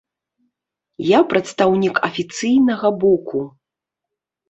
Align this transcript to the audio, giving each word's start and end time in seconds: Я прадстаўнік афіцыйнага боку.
Я 1.09 1.19
прадстаўнік 1.35 1.95
афіцыйнага 2.09 2.87
боку. 3.07 3.47